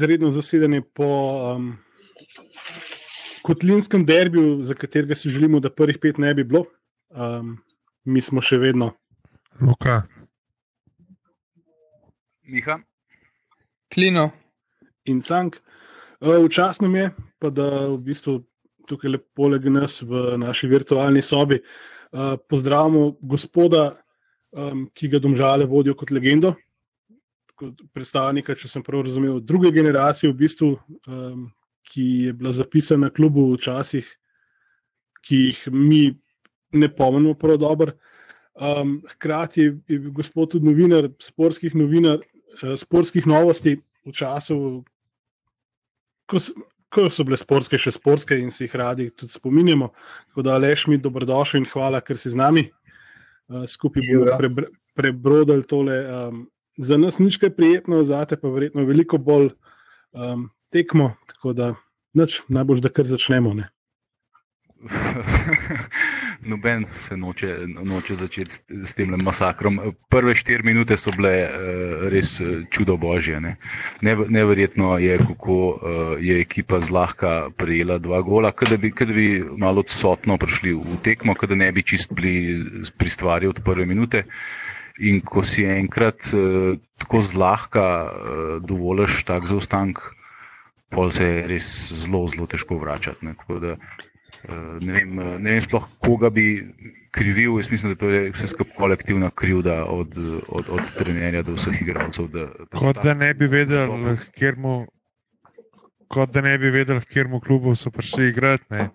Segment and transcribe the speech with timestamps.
[0.00, 1.06] izredno zasedanje po
[1.56, 1.76] um,
[3.42, 6.64] kotlinskem derbiju, za katerega si želimo, da prvih pet ne bi bilo.
[7.10, 7.58] Um,
[8.04, 8.94] mi smo še vedno.
[9.60, 10.00] Luka.
[12.48, 12.78] Miha.
[13.92, 14.30] Klino.
[15.04, 15.58] In Cank.
[16.20, 18.38] Včasno mi je, pa da v bistvu
[18.88, 23.90] tukaj lepo poleg nas v naši virtualni sobi uh, pozdravimo gospoda,
[24.56, 26.54] um, ki ga domžale vodijo kot legendo,
[27.94, 30.70] predstavnika, če sem prav razumel, druge generacije, v bistvu,
[31.06, 31.46] um,
[31.90, 34.08] ki je bila zapisana na klubu včasih,
[35.26, 36.02] ki jih mi
[36.72, 37.96] ne pomnimo prav dobro.
[38.60, 42.20] Um, hkrati je, je gospod tudi novinar, sportskih novinar,
[42.62, 44.58] uh, sportskih novosti v času,
[46.28, 46.40] ko,
[46.92, 49.90] ko so bile sportske še sportske in si jih radi tudi spominjamo.
[50.30, 52.66] Tako da, Aleš, mi dobrodošli in hvala, ker si z nami.
[53.50, 56.00] Uh, skupaj bomo pre, prebrodili tole.
[56.06, 56.48] Um,
[56.80, 59.50] za nas nič kaj prijetno, za te pa verjetno veliko bolj
[60.12, 61.12] um, tekmo.
[61.28, 61.74] Tako da,
[62.16, 63.54] nič, najbolj, da kar začnemo.
[66.50, 68.54] Noben se noče, noče začeti
[68.84, 69.76] s, tem masakrom.
[70.08, 71.50] Prve štiri minute so bile uh,
[72.08, 73.40] res eh, čudo božje.
[73.44, 73.56] Ne?
[74.00, 75.76] Ne, neverjetno je, kako uh,
[76.16, 81.36] je ekipa zlahka prejela dva gola, kada bi, kada bi malo odsotno prišli v tekmo,
[81.36, 82.64] kada ne bi čist bili
[82.96, 84.24] pri stvari od prve minute.
[85.00, 90.00] In ko si enkrat uh, tako zlahka uh, dovoliš tak zaostank,
[90.92, 91.66] pol se je res
[92.04, 93.24] zelo, zelo težko vračati.
[93.24, 93.34] Ne?
[93.38, 93.76] Tako da
[94.48, 96.64] Eh, ne vem, ne vem sploh, koga bi
[97.12, 97.58] krivil.
[97.60, 100.16] Jaz mislim, da to je vse skupaj kolektivna krivda od,
[100.48, 102.30] od, od trenerja do vseh igralcev.
[102.32, 104.86] Da, da kot, da ne bi vedeli, kjer mu.
[106.10, 108.88] Kot da ne bi vedeli, kjer mu klubu so prišli igrati, ne?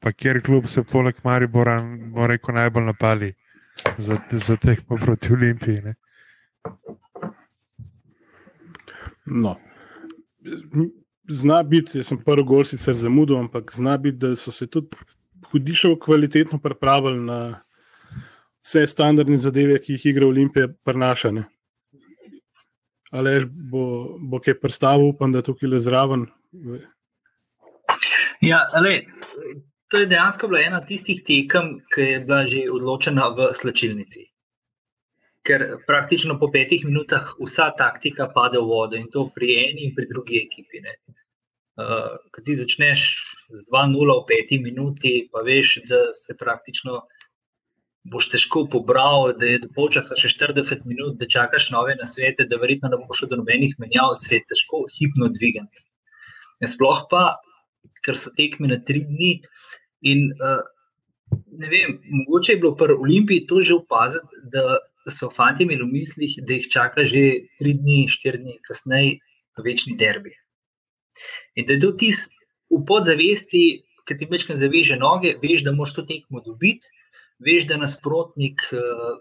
[0.00, 1.82] pa kjer klub se poleg Maribora,
[2.28, 3.32] reči, najbolj napali
[3.98, 5.80] za, za teh pa proti Olimpiji.
[5.80, 5.94] Ne?
[9.26, 9.56] No,
[11.28, 14.96] zna biti, jaz sem prvi gor sicer zamudil, ampak zna biti, da so se tudi
[15.50, 17.38] hudišo kvalitetno pripravili na
[18.64, 21.44] vse standardne zadeve, ki jih igra Olimpija prenašane.
[23.12, 23.84] Ali bo,
[24.18, 26.26] bo kaj predstavil, upam, da tukaj le zraven.
[28.42, 29.04] Ja, ale,
[29.94, 34.26] to je dejansko bila ena tistih tekem, ki je bila že odločena v slačilnici
[35.44, 39.94] ker praktično po petih minutah vsa taktika pade v vodo in to pri eni in
[39.96, 40.80] pri drugi ekipi.
[41.74, 43.00] Uh, Ko ti začneš
[43.50, 47.02] z 2-0 v petih minuti, pa veš, da se praktično
[48.04, 52.46] boš težko pobral, da je do počasa še 40 minut, da čakaš nove na svete,
[52.48, 55.84] da verjetno ne boš do nobenih menjav, se je težko hipno dvigati.
[56.64, 57.24] Sploh pa,
[58.06, 59.32] ker so tekmi na tri dni
[60.04, 60.62] in uh,
[61.58, 64.78] ne vem, mogoče je bilo pri Olimpiji to že opaziti, da
[65.10, 67.24] so fanti imeli v mislih, da jih čaka že
[67.58, 69.18] tri dni, štiri dni kasneje,
[69.64, 70.32] večni derbi.
[71.54, 72.34] In da je to tisto
[72.72, 73.64] v podzavesti,
[74.04, 76.90] ki ti večkrat zaveže noge, veš, da moš to tekmo dobiti,
[77.44, 79.20] veš, da nasprotnik uh,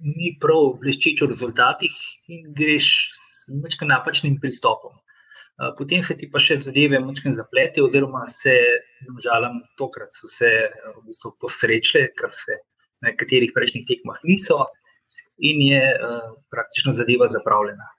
[0.00, 1.96] ni prav bleščeč v rezultatih
[2.32, 4.94] in greš s večkrat napačnim pristopom.
[5.60, 8.54] Uh, potem se ti pa še zadeve večkrat zaplete, oziroma se,
[9.20, 10.48] žalam, tokrat so se
[10.96, 12.56] v bistvu posrečile, kar se
[13.04, 14.62] na nekaterih prejšnjih tekmah niso
[15.36, 17.90] in je uh, praktično zadeva zapravljena.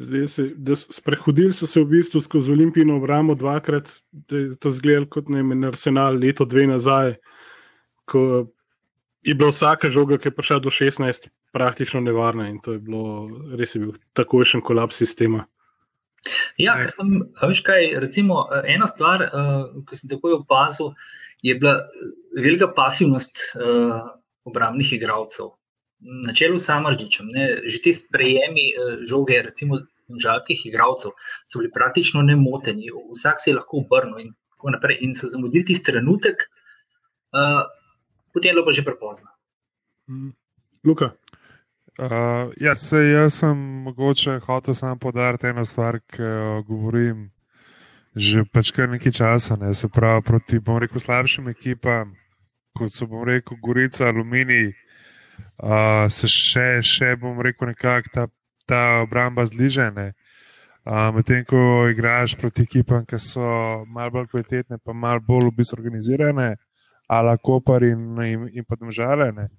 [0.00, 0.46] Zdaj se,
[0.96, 5.68] sprehodili so se v bistvu skozi olimpijsko obrambo dvakrat, da je to zgledal kot nemen
[5.68, 7.18] arsenal leto, dve nazaj,
[8.08, 8.46] ko
[9.20, 13.28] je bila vsaka žoga, ki je prišla do 16, praktično nevarna in to je bilo
[13.58, 15.46] res je bil takojšen kolaps sistema.
[16.60, 20.92] Ja, ker sem, veš kaj, recimo, ena stvar, uh, ki sem takoj opazil,
[21.42, 21.78] je bila
[22.36, 24.10] velika pasivnost uh,
[24.44, 25.54] obrambnih igralcev.
[26.00, 27.28] Na čelu s Samardžičem,
[27.68, 31.12] že ti sprejemi eh, žoge, recimo, žalkih igralcev,
[31.44, 34.96] so bili praktično nemoteni, vsak se je lahko obrnil in tako naprej.
[35.04, 36.46] In so zamudili tisti trenutek,
[37.36, 37.68] uh,
[38.32, 39.28] potem je bilo pa že prepozno.
[40.08, 40.32] Mm.
[40.88, 41.12] Luka.
[42.00, 47.28] Uh, ja, se, jaz sem mogoče hotel samo podariti eno stvar, ki jo govorim
[48.16, 49.56] že pač kar nekaj časa.
[49.60, 52.14] Ne, se pravi, proti, bom rekel, slabšim ekipam
[52.78, 54.70] kot so, bom rekel, Gorica, Aluminij,
[55.60, 58.26] uh, se še, še, bom rekel, nekako ta,
[58.64, 60.10] ta obramba zližene.
[60.88, 63.44] Uh, Medtem ko igraš proti ekipam, ki so
[63.92, 66.54] malo bolj kvalitetne, pa malo bolj v bistvu organizirane,
[67.12, 69.50] ali kopar in, in, in pa državljane,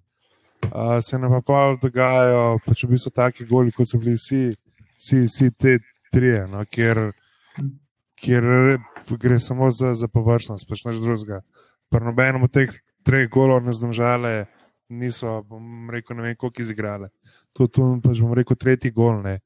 [0.69, 4.53] uh, se nam pa pa dogajajo pač v bistvu taki goli, kot so bili vsi,
[4.99, 5.77] vsi, vsi te
[6.11, 7.11] tri, no, kjer,
[8.21, 8.47] kjer
[9.17, 11.41] gre samo za, za površnost, pač nič drugega.
[11.91, 12.71] Pri nobenem od teh
[13.03, 14.45] treh golov ne zdržale,
[14.91, 17.09] niso, bom rekel, ne vem, koliko izigrale.
[17.57, 19.21] To je pač, bom rekel, tretji gol.
[19.23, 19.39] Ne.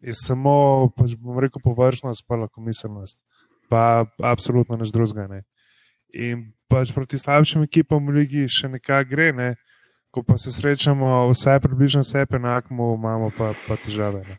[0.00, 3.18] je samo, pač bom rekel, površnost, pa lahko miselnost,
[3.68, 5.28] pa absolutno nič drugega.
[5.28, 5.40] Ne.
[6.16, 9.50] In pač proti slabšim ekipam v Ligi še nekaj gre, ne.
[10.10, 14.24] Ko pa se srečamo, vse približno vse enako, imamo pa, pa težave.
[14.28, 14.38] Ne.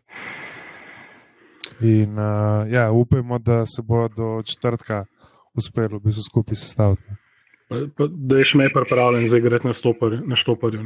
[1.82, 5.06] In uh, ja, upajmo, da se bo do četrtka
[5.54, 7.04] uspelo, bi se skupaj sestaviti.
[8.10, 9.68] Da je še me pripravljen za igrati
[10.28, 10.84] na štoparju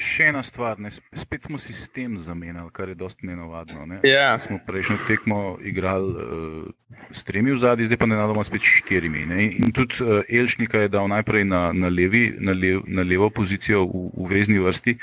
[0.00, 3.86] še ena stvar, ne, spet smo sistem zamenjali, kar je dosti nenavadno.
[3.86, 4.00] Ne.
[4.08, 4.38] Ja.
[4.40, 8.80] Smo prejšnjo tekmo igrali uh, s tremi v zadnji, zdaj pa ne nadamo spet s
[8.80, 9.26] štirimi.
[9.28, 9.46] Ne.
[9.60, 13.84] In tudi uh, Elšnika je dal najprej na, na, levi, na, lev, na levo pozicijo
[13.86, 14.96] v, v vezni vrsti,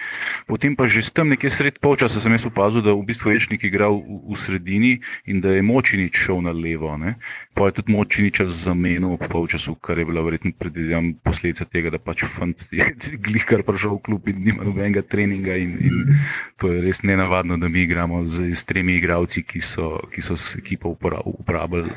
[0.50, 3.68] potem pa že s tem nekje sred polčasa sem jaz opazil, da v bistvu Elšnik
[3.70, 4.94] igral v, v sredini
[5.30, 6.96] in da je močinič šel na levo.
[6.98, 7.18] Ne.
[7.54, 12.02] Pa je tudi močinič zamenil v polčasu, kar je bila verjetno predvidevam posledica tega, da
[12.02, 12.86] pač fant je
[13.26, 15.56] glikar prišel v klub in nima nobene nobenega treninga.
[15.56, 16.18] In, in
[16.58, 20.36] to je res nenavadno, da mi igramo z, z tremi igravci, ki so, ki so
[20.36, 21.92] s ekipo uporabljali.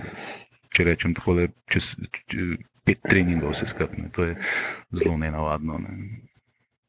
[0.71, 1.97] Če rečem tako, da čez
[2.87, 4.37] pet treningov vse skupaj, to je
[4.93, 5.79] zelo nenavadno.
[5.79, 6.21] Ne.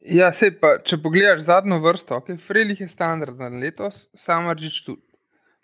[0.02, 4.54] Ja, sej pa, če pogledaš zadnjo vrsto, ki okay, je Frelih je standardna letos, samo
[4.54, 5.02] Ržič tudi.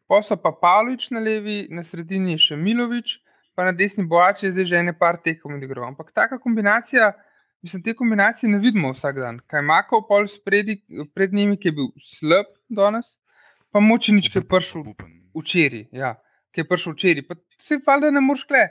[0.08, 3.18] Posla pa Pavlič na levi, na sredini je še Milovič,
[3.58, 5.90] pa na desni Boač je zdaj že ene par tekom odigral.
[5.90, 7.12] Ampak taka kombinacija,
[7.68, 9.40] Mislim, te kombinacije ne vidimo vsak dan.
[9.52, 10.78] Kaj ima pol spredi,
[11.16, 13.10] pred njimi, ki je bil slab danes,
[13.72, 14.86] pa moči nič, ki je prišel
[15.36, 15.82] včeraj.
[15.92, 16.14] Ja,
[16.56, 17.26] ki je prišel včeraj.
[17.28, 17.36] Pa
[17.68, 18.62] se pa da ne moreš kle.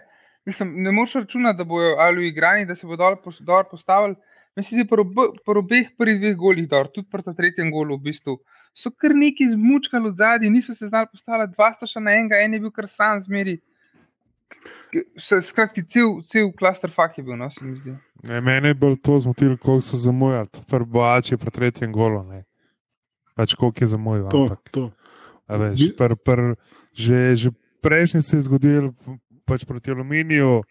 [0.49, 3.11] Mislim, ne moreš računati, da bojo ali igrani, da se bodo
[3.41, 4.17] dol postavili.
[4.57, 5.05] Mislim, da je
[5.45, 8.39] po obeh prvih dveh golih dol, tudi pri tretjem golu v bistvu.
[8.73, 12.41] So kar neki zmučkali od zadaj, niso se znali postaviti, dva sta še na enega,
[12.41, 13.59] en je bil kar sam zmeri.
[15.43, 17.97] Skratka, cel, cel klaster fak je bil, no, se mi zdi.
[18.23, 22.23] Ne, mene je bolj to zmotilo, koliko so zamujali, prvo Ači pri tretjem golu.
[22.25, 22.45] Ne.
[23.37, 24.29] Pač koliko je zamujal.
[24.31, 24.91] To, to.
[25.47, 26.41] Veš, pr, pr,
[26.97, 27.51] že, že
[27.85, 28.91] prejšnji se je zgodil
[29.47, 30.63] pač proti aluminiju,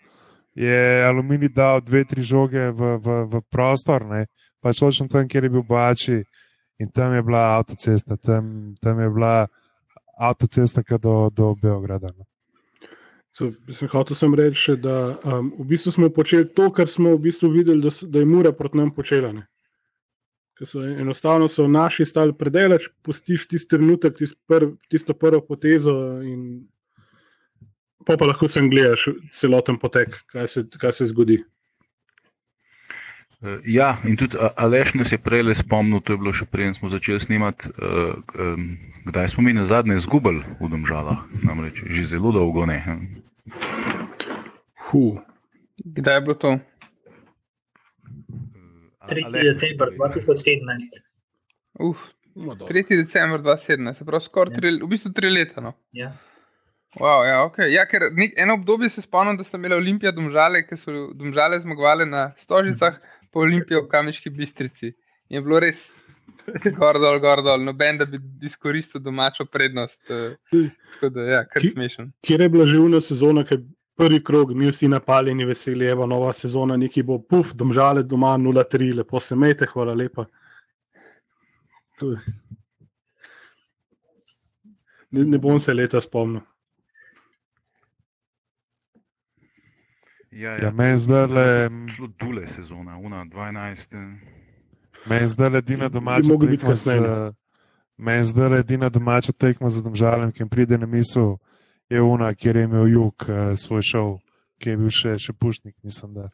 [0.55, 4.25] je aluminij dal dve, tri žoge v, v, v prostor, ne.
[4.59, 6.23] pač točno tam, kjer je bil Bači
[6.79, 9.47] in tam je bila avtocesta, tam, tam je bila
[10.17, 12.11] avtocesta do, do Beograda.
[12.11, 12.25] Ne.
[13.35, 17.25] So, sem hotel sem reči, da um, v bistvu smo počeli to, kar smo v
[17.27, 19.33] bistvu videli, da, da je mura proti nam počela.
[20.63, 26.63] So, enostavno so naši stali predelač, postiš tisti trenutek, tist prv, tisto prvo potezo in
[28.07, 31.41] pa, pa lahko sem gledaš celoten potek, kaj se, kaj se zgodi.
[33.45, 36.89] Eh, ja, in tudi Aleš nas je prej spomnil, to je bilo še prej, smo
[36.89, 38.71] začeli snemati, uh, um,
[39.05, 42.81] kdaj smo mi na zadnje izgubili v Domžalah, namreč že zelo dolgo ne.
[44.89, 45.21] Huh.
[45.77, 46.57] Kdaj je bilo to?
[49.05, 49.29] 3.
[49.29, 51.01] december 2017.
[51.85, 52.01] Uf,
[52.33, 52.97] 3.
[52.97, 54.73] december 2017, pravi skoraj ja.
[54.81, 55.61] v bistvu tri leta.
[55.61, 55.77] No.
[55.93, 56.15] Ja.
[56.95, 57.67] Wow, ja, okay.
[57.75, 61.59] ja, ker nek, eno obdobje se spomnim, da so imeli Olimpije domžale, ki so domžale
[61.59, 63.01] zmagovali na stožicah
[63.35, 64.93] po Olimpiji v Kamiški bistrici.
[65.29, 65.83] Je bilo res
[66.79, 69.99] gor dol, gor dol, noben da bi izkoristil domačo prednost.
[70.07, 72.13] Eh, tako da, ja, kar smešen.
[72.23, 73.59] Kjer je bila živna sezona, ker
[73.99, 78.93] prvi krog, mi vsi napaljeni, veseli, evo, nova sezona, neki bo, puf, domžale doma 0-3,
[79.01, 80.25] lepo se mete, hvala lepa.
[85.11, 86.43] Ne, ne bom se leta spomnil.
[90.35, 91.69] Ja, ja, ja, meni zdaj le.
[91.95, 93.95] Zelo dule sezona, 12.
[95.05, 96.75] Meni zdaj le edina domača tekma.
[96.75, 96.95] Z,
[97.97, 101.37] meni zdaj le edina domača tekma za domžalem, ki pride na misel,
[101.89, 104.11] je una, kjer je imel jug uh, svoj šov,
[104.59, 105.75] ki je bil še, še pušnik.
[105.83, 106.27] Mislim, da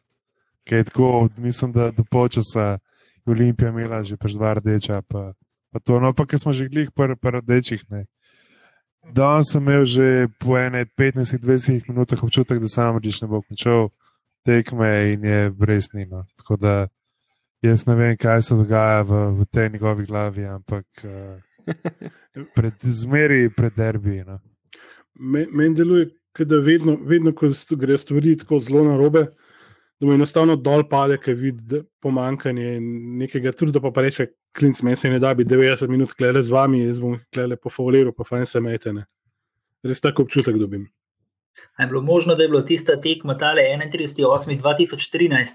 [0.66, 2.82] je tako, mislim, da do počasa
[3.22, 5.02] je Olimpija imela že pač dva rdeča.
[5.06, 5.30] Pa,
[5.70, 7.86] pa to, no, pa ker smo že glih par, par rdečih.
[7.94, 8.08] Ne.
[9.10, 13.90] Danes sem imel že po 15-20 minutah občutek, da sam reč ne bo končal
[14.46, 16.24] tekme in je brez nima.
[16.38, 16.88] Tako da
[17.62, 21.38] jaz ne vem, kaj se dogaja v, v tej njegovi glavi, ampak uh,
[22.56, 24.22] pred zmeri, pred derbi.
[24.26, 24.38] No.
[25.18, 29.26] Meni men deluje, da vedno, vedno, ko gre stvari tako zelo na robe,
[30.00, 32.78] da mu enostavno dol pade, ker vidi pomankanje
[33.20, 36.52] nekega truda, pa, pa reče, klinc, meni se ne da bi 90 minut klele z
[36.52, 39.04] vami, jaz bom klele po favoriru, pa fajn se metene.
[39.84, 40.90] Res tako občutek dobim.
[41.78, 45.46] Je bilo možno, da je bilo tista tekma tale 31.8.2013?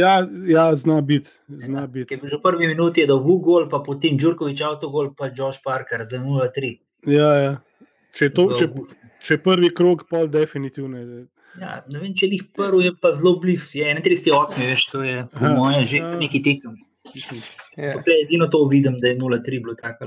[0.00, 1.30] ja, ja, zna biti.
[1.48, 2.12] Zna bit.
[2.22, 6.20] Že v prvi minuti je dal Vugol, pa potem Džurkovič avtogol, pa Josh Parker, da
[6.20, 6.78] 0-3.
[7.08, 7.56] Ja, ja.
[8.16, 8.68] Če je to, če,
[9.26, 11.26] če prvi krog, pa definitivno.
[11.58, 15.24] Ja, ne vem, če jih prvi je pa zelo blizu, je 31.8, veš, to je
[15.32, 16.76] po mojem že neki tekem.
[17.76, 17.94] Ja.
[18.24, 20.06] Edino to vidim, da je 0-3 bilo tako.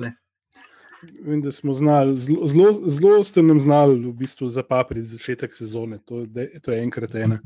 [1.21, 5.99] vem, da smo znali, zelo, zelo, zelo ste nam znali v bistvu zapapriti začetek sezone.
[6.05, 7.39] To, de, to je enkrat ena.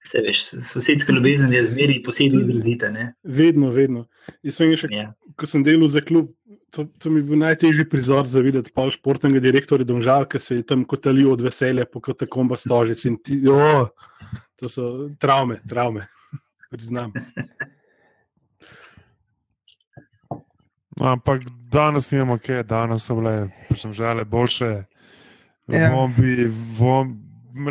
[0.00, 2.90] Se veš, sosedska ljubezen je zmeri posebej izrazita.
[2.90, 3.14] Ne?
[3.24, 4.04] Vedno, vedno.
[4.42, 5.08] Jaz sem še, Ja.
[5.36, 6.30] ko sem delal za klub,
[6.70, 10.56] to, to mi je bil najtežji prizor za videti, pa športnega direktorja Domžal, ki se
[10.56, 13.04] je tam kotalil od veselja, po katakomba stožic.
[13.04, 13.88] in ti- jo,
[14.56, 14.84] To so
[15.18, 16.06] travme, travme,
[16.70, 17.12] priznam.
[20.30, 20.44] No,
[21.00, 24.84] ampak danes nimamo kaj, danes so bile, sem žale, boljše.
[25.68, 25.90] Ja.
[25.92, 26.46] Vombi,
[26.78, 27.16] vom,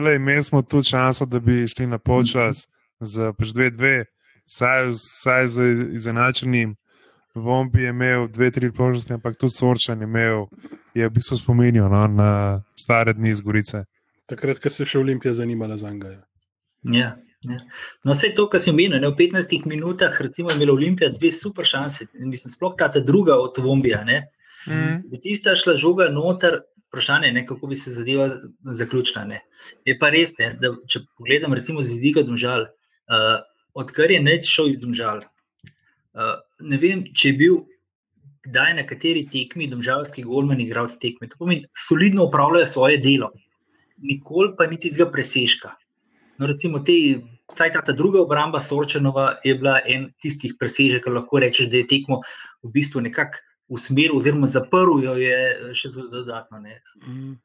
[0.04, 2.68] lej, imeli smo tudi šanso, da bi šli na polčas
[3.00, 4.04] z pač 2-2,
[4.46, 6.76] saj, saj z izenačenim.
[7.36, 10.46] Vombi je imel dve, tri priložnosti, ampak tudi Sorčan je imel,
[10.94, 12.30] je v bistvu spominjal no, na
[12.80, 13.84] stare dni iz Gorice.
[14.26, 16.22] Takrat, ko se je še Olimpija zanimala za njega.
[16.84, 17.16] Ja,
[17.52, 17.60] ja.
[18.04, 21.68] No, vse to, kar si omenil, v 15 minutah, recimo, je imela Olimpija dve super
[21.68, 22.08] šanse.
[22.14, 24.04] Mislim, sploh ta ta druga od Vombija.
[24.06, 25.20] Mm.
[25.22, 28.30] Tista šla žoga noter, vprašanje je, kako bi se zadeva
[28.64, 29.26] zaključila.
[29.26, 29.42] Ne.
[29.86, 32.68] Je pa res, ne, da če pogledam, recimo, z vidika Domžal,
[33.12, 33.40] uh,
[33.74, 35.24] odkar je Nec šel iz Domžal.
[36.16, 37.64] Uh, ne vem, če je bil
[38.46, 41.28] kdaj na kateri tekmi Domžalski golman igral s tekme.
[41.32, 43.32] To pomeni, solidno upravljajo svoje delo,
[43.98, 45.74] nikoli pa niti zga preseška.
[46.38, 46.96] No, recimo, te,
[47.54, 51.82] taj, ta, ta druga obramba Sorčanova je bila en tistih presežek, ki lahko rečeš, da
[51.82, 52.22] je tekmo
[52.64, 55.38] v bistvu nekako usmeril, oziroma zaprl jo je
[55.78, 56.62] še dodatno.
[56.62, 56.80] Ne.
[57.08, 57.36] Mm.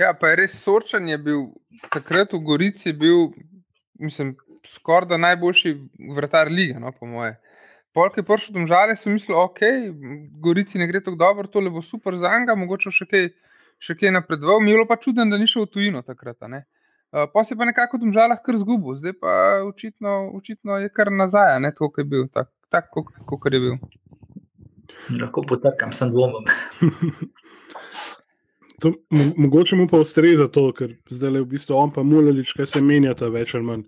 [0.00, 1.46] Ja, pa je res Sorčan je bil
[1.94, 3.30] takrat v Gorici, bil,
[4.02, 4.34] mislim,
[4.74, 5.74] skoraj da najboljši
[6.16, 7.36] vratar lige, no, po moje.
[7.94, 9.60] Polk je prišel do žale, sem mislil, ok,
[10.42, 13.28] Gorici ne gre tako dobro, tole bo super za njega, mogoče še kaj,
[13.78, 14.58] še kaj napredoval.
[14.58, 16.42] Mi je bilo pa čudno, da ni šel v tujino takrat.
[16.50, 16.64] ne.
[17.14, 21.12] Uh, pa se pa nekako v žalah kar zgubil, zdaj pa očitno, očitno je kar
[21.14, 22.24] nazaj, ne tako, kot je bil.
[22.34, 23.76] Tak, tak, kot- kot je bil.
[25.20, 26.44] Lahko potrkam, sem dvomim.
[28.82, 32.50] To, mo mogoče mu pa ustreza to, ker zdaj je v bistvu on pa mulalič,
[32.58, 33.84] kaj se menjata več ali manj.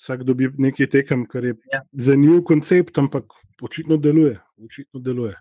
[0.00, 1.82] Vsak dobi nekaj tekem, kar je Ja.
[1.92, 4.38] zanimiv koncept, ampak očitno deluje.
[4.64, 5.34] Očitno deluje.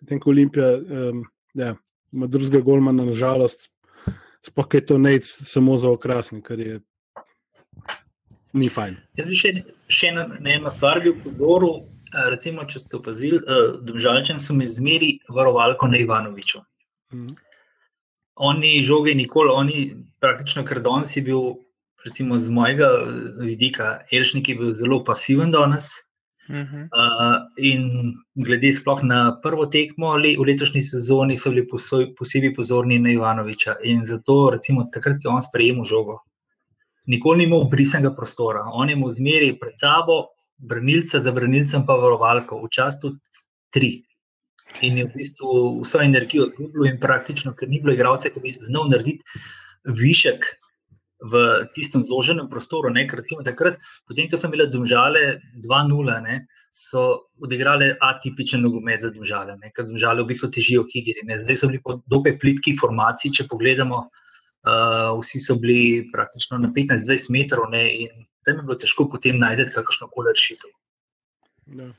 [0.00, 1.24] Potem, ko Olimpija um,
[1.54, 1.74] ja,
[2.12, 3.70] ima drugega golmana, nažalost,
[4.46, 6.80] sploh je to nec samo za okrasni, kar je
[8.54, 8.96] ni fajn.
[9.18, 9.52] Jaz bi še,
[9.88, 11.82] še eno, na eno stvar bil pogovoril.
[12.30, 16.62] Recimo, če ste opazili, uh, Domžalčan so mi zmeri varovalko na Ivanoviču.
[17.14, 17.34] Mhm.
[18.46, 19.80] Oni žoge nikoli, oni
[20.22, 21.52] praktično, ker danes je bil,
[22.02, 23.12] recimo z mojega eh,
[23.46, 25.92] vidika, Elšnik je bil zelo pasiven danes.
[26.48, 26.82] Uh -huh.
[26.92, 32.54] Uh, in glede sploh na prvo tekmo le, v letošnji sezoni so bili posoj, posebej
[32.54, 33.76] pozorni na Ivanoviča.
[33.82, 36.18] In zato, recimo, takrat, ko je on sprejemal žogo,
[37.06, 38.64] nikoli ni imel brisanega prostora.
[38.72, 40.26] On je imel zmeri pred sabo,
[40.58, 43.18] branilca za branilcem, pa varovalko, včasih tudi
[43.70, 44.04] tri.
[44.82, 48.52] In je v bistvu vso energijo izgubil, in praktično, ker ni bilo igralca, ki bi
[48.52, 49.22] znal narediti
[49.84, 50.44] višek
[51.24, 52.92] v tistem zoženem prostoru.
[52.92, 55.22] Ne, ker recimo takrat, potem, ko so imeli domžale
[55.64, 61.00] 2-0, ne, so odigrali atipičen nogomet za domžale, ne, ker domžale v bistvu težijo k
[61.00, 61.24] igri.
[61.24, 61.40] Ne.
[61.40, 64.04] Zdaj so bili dokaj plitki formaciji, če pogledamo.
[64.64, 69.36] Uh, vsi so bili praktično na 15-20 metrov, ne, in tam je bilo težko potem
[69.36, 70.72] najti kakršno koli rešitev.
[71.76, 71.90] Ja.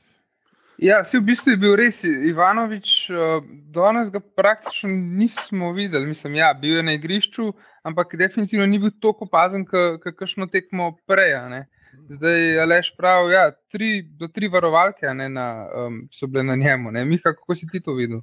[0.78, 3.40] Ja, si v bistvu je bil res Ivanovič, uh,
[3.72, 6.06] danes ga praktično nismo videli.
[6.06, 7.52] Mislim, ja, bil je na igrišču,
[7.82, 11.32] ampak definitivno ni bil tako opazen, kot kakšno tekmo prej.
[11.48, 11.64] ne.
[12.08, 16.92] Zdaj, Aleš prav, ja, tri, do tri varovalke ne, na, um, so bile na njemu.
[16.92, 17.04] Ne.
[17.04, 18.20] Miha, kako si ti to videl?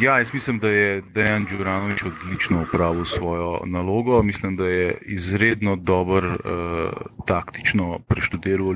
[0.00, 4.22] Ja, jaz mislim, da je Dejan Đuranovič odlično upravil svojo nalogo.
[4.22, 6.36] Mislim, da je izredno dober uh,
[7.26, 8.74] taktično preštudiral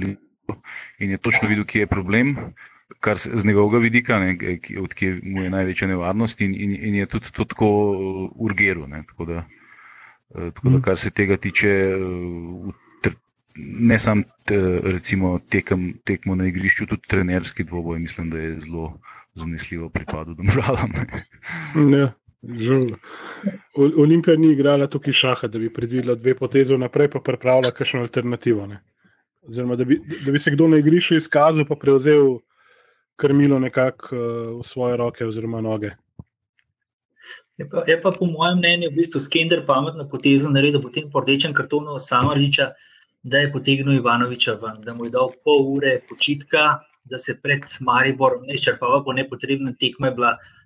[0.99, 2.37] in je točno videl, kje je problem,
[3.01, 6.95] kar z njegovega vidika, ne, ki- od kje mu je največja nevarnost, in, in, in
[6.95, 8.89] je tudi to tako uh, urgeral.
[9.07, 9.45] Tako da,
[10.29, 12.75] uh, tako da, kar se tega tiče, uh,
[13.57, 14.23] ne samo
[14.83, 18.99] recimo tekem, tekmo na igrišču, tudi trenerski dvoboj, mislim, da je zelo
[19.35, 20.93] zanesljivo pripadal domžalam.
[21.95, 22.87] Ja, žal.
[23.75, 28.67] Olimpija ni igrala tukaj šaha, da bi predvidela dve poteze naprej, pa pripravila kakšno alternativo.
[28.67, 28.83] Ne?
[29.49, 32.39] Oziroma, da bi, da bi se kdo na igrišču izkazal, pa prevzel
[33.17, 34.23] krmilo nekako uh,
[34.61, 35.91] v svoje roke oziroma noge.
[37.57, 41.23] Je pa, je pa po mojem mnenju v bistvu Skender pametno potezo naredil potem po
[41.23, 42.73] rdečem kartonu Samariča,
[43.23, 47.63] da je potegnil Ivanoviča ven, da mu je dal pol ure počitka, da se pred
[47.81, 50.64] Mariborom ne izčrpava po nepotrebnem tekmo je bila Pa,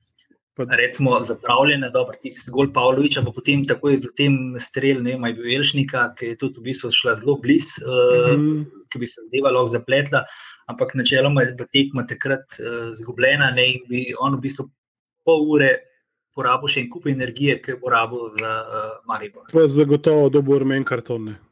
[0.66, 5.26] recimo, zapravljene, dobro, ti si zgolj Pavlovič, pa potem takoj v tem strelu, ne vem,
[5.38, 8.64] Velšnika, ki je tudi v bistvu šla zelo blizu, uh, mm -hmm.
[8.92, 10.24] ki bi se zdela lahko zapletla,
[10.66, 14.70] ampak načeloma je tekma takrat uh, zgubljena ne, in bi on v bistvu
[15.24, 15.76] pol ure
[16.34, 19.46] porabil še en kup energije, ki je porabil za uh, Maribor.
[19.52, 21.26] Pa zagotovo dobo rumen karton.
[21.26, 21.47] To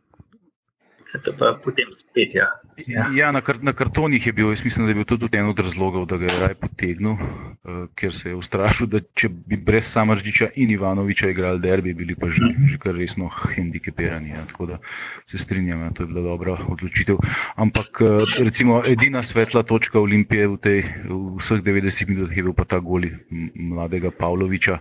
[1.39, 2.35] pa potem spet.
[2.35, 2.49] Ja.
[2.87, 3.07] Ja.
[3.15, 5.49] Ja, na, kar, na kartonih je bil, jaz mislim, da je bil to tudi en
[5.49, 9.57] od razlogov, da ga je raj potegnil, uh, ker se je ustrašil, da če bi
[9.57, 14.35] brez Samržiča in Ivanoviča igrali derbi, bili pa že, že kar resno hendikepirani.
[14.35, 14.45] Ja.
[14.51, 14.79] Tako da
[15.27, 17.23] se strinjam, ja, to je bila dobra odločitev.
[17.57, 22.53] Ampak uh, recimo edina svetla točka Olimpije v, tej, v vseh 90 minutah je bil
[22.53, 23.15] pa ta goli
[23.55, 24.79] mladega Pavloviča.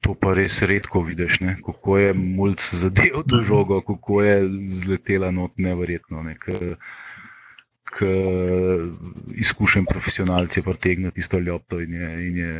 [0.00, 1.56] To pa res redko vidiš, ne?
[1.64, 4.36] kako je mulj zadev to žogo, kako je
[4.80, 6.22] zletela not nevrjetno.
[6.22, 6.36] Ne?
[7.90, 8.06] K
[9.34, 12.52] izkušen profesionalci je pretegnil isto ljoto in je, in je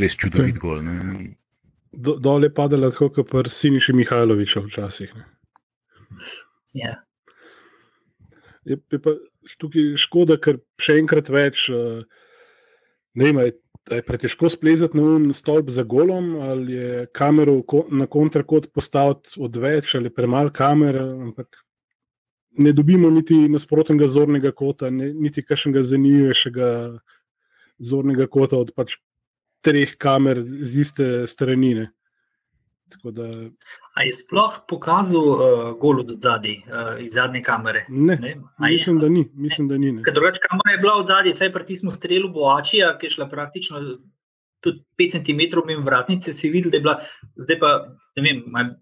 [0.00, 0.80] res čudovit gol.
[1.92, 5.12] Do, dol je padalo tako, kot pri Siniši Mihajloviču včasih.
[6.74, 6.94] Ja.
[8.64, 9.16] Je, je pa
[9.60, 12.02] tukaj škoda, ker še enkrat več, uh,
[13.16, 13.40] ne vem,
[13.90, 19.94] je pretežko splezati na un stolp za golom, ali je kamero na kontrakot postaviti odveč,
[19.94, 20.98] ali premalo kamer.
[20.98, 21.56] Ampak
[22.58, 26.70] ne dobimo niti nasprotnega zornega kota, ne, niti kakšnega zanimivejšega
[27.78, 28.96] zornega kota od pač
[29.60, 31.90] treh kamer z iste stranine.
[33.04, 33.28] Da...
[33.96, 37.86] A je sploh pokazal uh, gol od zadaj, uh, iz zadnje kamere?
[37.88, 38.34] Ne, ne?
[38.60, 39.24] Mislim, da ni.
[39.34, 43.16] Mislim, da ni drugač, kamera je bila od zadaj, fej smo strelu boačija, ki je
[43.16, 43.80] šla praktično
[44.60, 46.94] tudi 5 cm mimo vratnice, si videl, da je bila,
[47.36, 47.70] zdaj pa,
[48.16, 48.72] ne vem,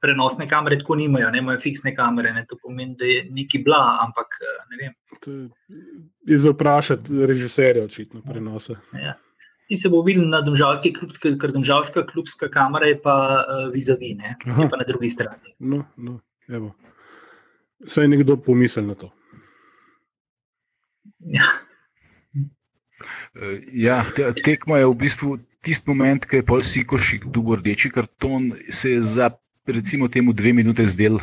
[0.00, 2.44] prenosne kamere tako nimajo, ne imajo fiksne kamere, ne?
[2.48, 5.48] to pomeni, da je neki bila, ampak eh, ne vem.
[6.26, 8.76] Je za vprašati režiserja, očitno, prenose.
[8.92, 9.14] Ja
[9.68, 14.36] ti se bo videl na domžalki, ker domžalska klubska kamera je pa uh, vizavi, ne
[14.40, 15.54] pa na drugi strani.
[15.60, 16.72] No, no, evo.
[17.86, 19.12] Saj nekdo pomisli na to.
[21.20, 21.44] Ja.
[23.36, 27.92] Eh, ja, te, tekma je v bistvu tisti moment, ki je pol sikošik, dugo rdeči
[27.92, 29.30] karton, se je za
[29.68, 31.20] recimo temu dve minute zdel,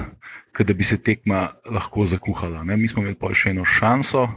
[0.59, 2.63] da bi se tekma lahko zakuhala.
[2.63, 2.77] Ne?
[2.77, 4.27] Mi smo imeli pol še eno šanso,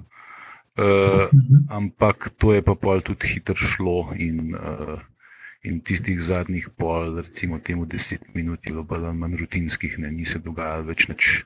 [0.79, 1.27] Uh,
[1.75, 5.03] ampak to je pa pol tudi hitro šlo in, uh,
[5.67, 10.23] in tistih zadnjih pol, recimo temu deset minut, je bilo bolj manj rutinskih, ne, ni
[10.23, 11.43] se dogajalo več nič,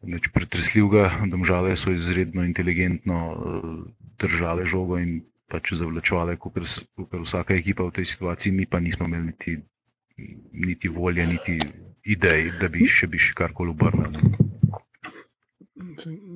[0.00, 1.28] nič pretresljivega.
[1.28, 3.74] Domžale so izredno inteligentno uh,
[4.16, 5.20] držale žogo in
[5.52, 9.58] pač zavlačevale, kot vsaka ekipa v tej situaciji, mi pa nismo imeli niti,
[10.56, 11.58] niti volje, niti
[12.08, 14.24] idej, da bi še bi še karkoli obrnili.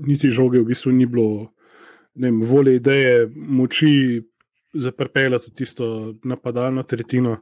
[0.05, 1.49] Niti žoge v bistvu ni bilo
[2.15, 4.23] vem, volje, ideje, moči
[4.73, 7.37] za prepeljati tisto napadalno tretjino.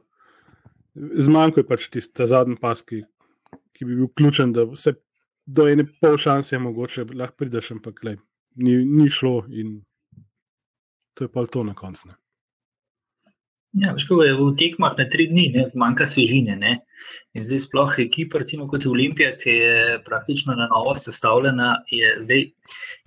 [0.95, 3.03] Zmanjkuje pač tisti zadnji pas, ki,
[3.73, 4.95] ki bi bil ključen, da se
[5.45, 8.17] do ene pol šanse je mogoče, lahko prideš, ampak le,
[8.55, 9.79] ni, ni šlo in
[11.13, 12.09] to je pa to na koncu.
[13.77, 16.55] Ja, veš, je v tekmah na tri dni, ne, manjka svežine.
[16.57, 16.79] Ne.
[17.37, 22.15] In zdaj, sploh ekipa, recimo kot je Olimpija, ki je praktično na novo sestavljena, je
[22.23, 22.47] zdaj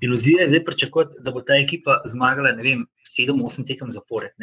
[0.06, 4.38] iluzija, zdaj pričakovati, da bo ta ekipa zmagala, ne vem, sedem, osem tekem zapored.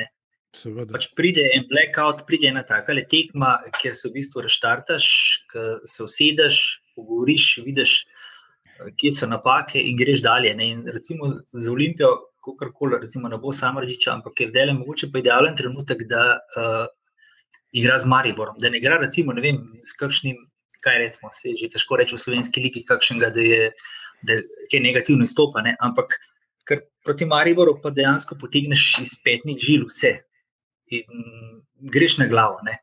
[0.91, 5.05] Pač pride en blackout, pride ena taka tekma, kjer se v bistvu reštartaš,
[5.85, 7.99] se usedeš, pogovoriš, vidiš,
[8.99, 10.51] kje so napake in greš dalje.
[10.55, 10.71] Ne.
[10.75, 15.09] In recimo za Olimpijo kar koli, recimo, ne bo samo reči, ampak je zdaj mogoče
[15.13, 16.87] pa idealen trenutek, da uh,
[17.71, 18.57] igra z Mariborom.
[18.59, 20.37] Da ne igra, recimo, ne vem, s kakšnim,
[20.83, 23.71] kaj rečemo, se že težko reči v slovenski ligi, kakšnega, da je,
[24.23, 24.39] da
[24.71, 25.61] je negativno izstopa.
[25.65, 25.75] Ne?
[25.79, 26.17] Ampak
[26.69, 30.19] ker proti Mariboru pa dejansko potegneš iz petnih žil vse
[30.93, 31.25] in
[31.93, 32.61] greš na glavo.
[32.65, 32.79] Ne?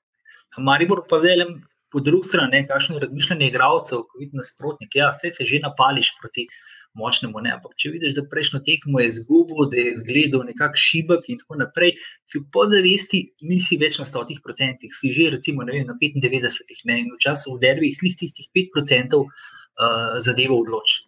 [0.59, 1.61] Maribor pa velem.
[1.95, 6.09] Po drugi strani, kakšno je razmišljanje igralcev, ko vidiš nasprotnik, ja, fe, fe, že napališ
[6.19, 7.43] proti uh, močnemu.
[7.45, 7.55] Ne.
[7.57, 11.61] Ampak če vidiš, da prejšnjo tekmo je izgubil, da je izgledal nekako šibek in tako
[11.63, 11.97] naprej,
[12.31, 16.89] ti v podzavesti nisi več na 100%, ti že recimo vem, na 95%.
[16.91, 17.03] Ne.
[17.05, 21.05] In v času v derbih jih tistih 5% uh, zadevo odloči.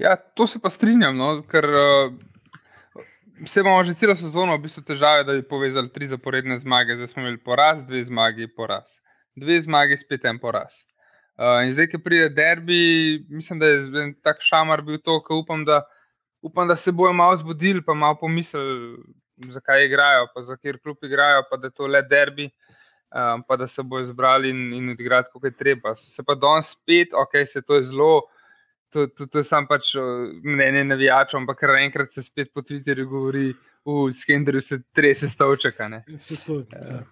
[0.00, 2.14] Ja, to se pa strinjam, no, ker uh,
[3.46, 6.96] se imamo že celo sezono v bistvu težave, da bi povezali tri zaporedne zmage.
[6.96, 8.88] Zdaj smo imeli poraz, dve zmagi, poraz.
[9.36, 10.72] Dve zmagi, spet en poraz.
[11.40, 15.64] Uh, in zdaj, ki pride derbi, mislim, da je tak šamar bil to, ki upam,
[16.44, 18.98] upam, da se bojo malo zbudili, pa malo pomislili,
[19.54, 22.50] zakaj igrajo, pa za kjer klub igrajo, pa da je to le derbi,
[23.08, 25.94] um, pa da se bojo zbrali in, in odigrati, kako je treba.
[25.96, 28.20] Se pa danes spet, ok, se to je zelo.
[28.92, 29.94] To, to, to je sam pač
[30.44, 33.52] mnenje navijačev, ampak kar enkrat se spet po Twitterju govori
[33.84, 35.88] v Skenderju se trese stavčaka.
[35.88, 36.04] Ne.
[36.46, 37.02] To, ja.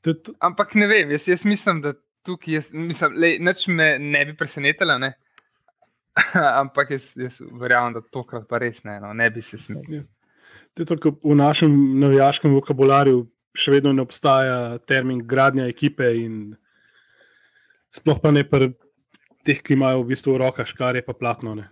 [0.00, 1.92] Tudi, Ampak ne vem, jaz, jaz mislim, da
[2.26, 4.98] tukaj jaz, mislim, lej, nič me ne bi presenetilo.
[4.98, 5.14] Ne?
[6.62, 10.04] Ampak jaz, jaz verjamem, da tokrat pa res ne, no, ne bi se smel.
[10.74, 13.26] To je tako v našem navijaškem vokabularju
[13.58, 16.54] še vedno ne obstaja termin gradnja ekipe, in
[17.94, 18.72] sploh pa ne pri
[19.46, 21.56] teh, ki imajo v bistvu v rokah škarje, pa platno.
[21.58, 21.68] Ne.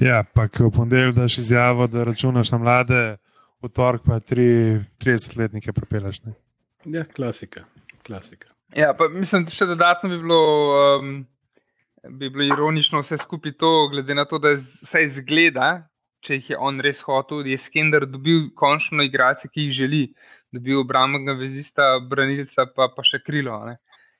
[0.00, 3.02] Ja, pa v ponedeljek daš izjavo, da računaš na mlade,
[3.60, 6.22] v torek pa tri 30-letnike propelaš.
[6.26, 6.38] Ne?
[6.88, 7.66] Ja, klasika.
[8.06, 8.49] klasika.
[8.76, 10.40] Ja, pa mislim, da še dodatno bi bilo,
[11.00, 11.14] um,
[12.06, 14.54] bi bilo ironično vse skupaj to, glede na to, da
[14.86, 15.70] se izgleda,
[16.22, 20.02] če jih je on res hotel, je Skender dobil končno igrače, ki jih želi.
[20.50, 23.54] Dobil obrambnega vezista, branilca, pa, pa še krilo.
[23.68, 23.76] Ne?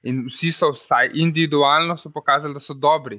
[0.07, 3.19] In vsi so, vsaj individualno, so pokazali, da so dobri.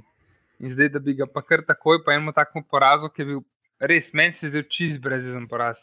[0.64, 3.42] In zdaj, da bi ga pa kar takoj, pa enemu takemu porazu, ki je bil
[3.92, 5.80] res, meni se zdaj čist brezen poraz.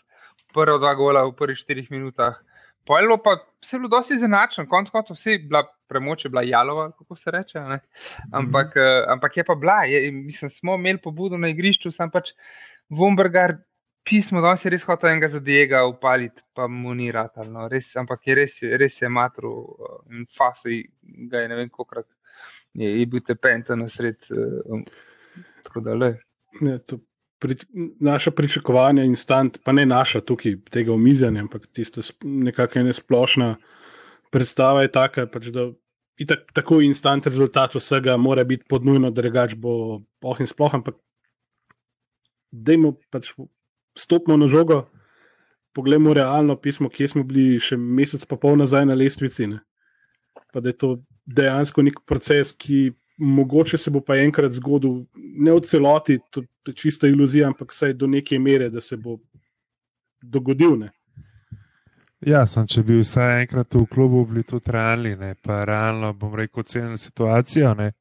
[0.55, 2.41] Prva dva gola v prvih štirih minutah.
[2.89, 6.91] Pojelo pa vse bilo dosti izenačeno, konc koncev vse je bila premoč, je bila jalova,
[6.97, 7.61] kako se reče.
[7.61, 7.81] Ne?
[8.33, 9.13] Ampak, mm -hmm.
[9.13, 12.31] ampak je pa bila, je, mislim, smo imeli pobudo na igrišču, sem pač
[12.89, 13.57] Vombergar
[14.05, 17.51] pismo, da si res hotel enega za Diega upaliti, pa mu ni ratal.
[17.53, 17.69] No.
[17.69, 19.53] Res, ampak je res, res je matru
[20.11, 22.07] in fasi ga je ne vem kolikrat.
[22.73, 24.17] Je, je bil tepenta na sred.
[24.31, 24.85] Um,
[25.65, 26.15] tako da le.
[26.61, 26.99] Ne, to
[27.39, 27.57] pri,
[28.01, 33.57] naša pričakovanja in stant, pa ne naša tukaj, tega omizanja, ampak tista nekakšna nesplošna
[34.31, 35.69] predstava je taka, pač, da
[36.19, 40.99] itak, tako instant rezultat vsega mora biti podnujno, da regač bo oh in sploh, ampak
[42.53, 43.33] dajmo pač
[43.99, 44.87] stopimo na žogo,
[45.75, 49.47] poglejmo realno pismo, kje smo bili še mesec pa pol nazaj na lestvici.
[49.47, 49.61] Ne?
[50.53, 50.91] Pa da je to
[51.27, 56.75] dejansko nek proces, ki mogoče se bo pa enkrat zgodil, ne v celoti, to je
[56.75, 59.19] čista iluzija, ampak vsaj do neke mere, da se bo
[60.23, 60.77] dogodil.
[60.79, 60.93] Ne?
[62.27, 66.35] Ja, sem, če bi vsaj enkrat v klubu bili tudi realni, ne, pa realno bom
[66.35, 67.93] rekel, ocenili situacijo, ne,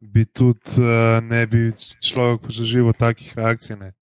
[0.00, 1.68] bi tudi uh, ne bi
[2.02, 3.76] človek zaživel takih reakcij.
[3.80, 3.92] Ne.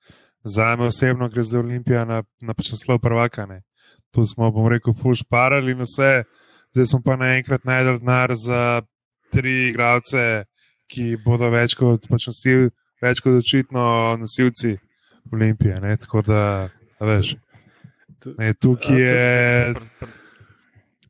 [0.45, 3.47] Za me osebno gre za Olimpijo na, na pač naslov prvaka.
[3.47, 3.63] Ne.
[4.11, 6.25] Tu smo, bom rekel, fuš parali in vse,
[6.75, 8.83] zdaj smo pa naenkrat najdel denar za
[9.33, 10.45] tri igralce,
[10.93, 12.69] ki bodo več kot, pač nosil,
[13.03, 13.85] več kot očitno
[14.21, 14.77] nosilci
[15.33, 15.79] Olimpije.
[15.85, 15.97] Ne.
[15.97, 16.43] Tako da,
[17.01, 17.35] veš.
[18.39, 19.75] Ne, tukaj je,